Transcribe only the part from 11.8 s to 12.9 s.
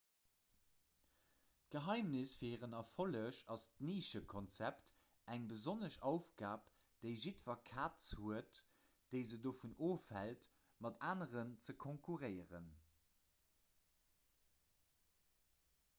konkurréieren